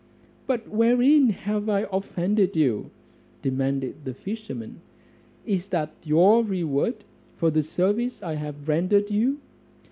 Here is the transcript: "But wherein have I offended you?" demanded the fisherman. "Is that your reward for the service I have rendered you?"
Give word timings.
"But 0.47 0.67
wherein 0.67 1.29
have 1.29 1.69
I 1.69 1.85
offended 1.93 2.55
you?" 2.55 2.89
demanded 3.43 4.03
the 4.03 4.15
fisherman. 4.15 4.81
"Is 5.45 5.67
that 5.67 5.93
your 6.01 6.43
reward 6.43 7.03
for 7.35 7.51
the 7.51 7.61
service 7.61 8.23
I 8.23 8.33
have 8.33 8.67
rendered 8.67 9.11
you?" 9.11 9.37